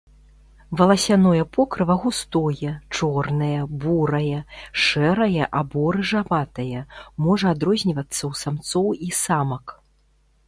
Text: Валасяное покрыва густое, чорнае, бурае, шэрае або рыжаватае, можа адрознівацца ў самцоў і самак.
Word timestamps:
Валасяное 0.77 1.43
покрыва 1.57 1.95
густое, 2.05 2.71
чорнае, 2.95 3.59
бурае, 3.83 4.39
шэрае 4.85 5.45
або 5.61 5.83
рыжаватае, 5.99 6.81
можа 7.27 7.51
адрознівацца 7.57 8.21
ў 8.31 8.41
самцоў 8.45 8.87
і 9.09 9.11
самак. 9.21 9.65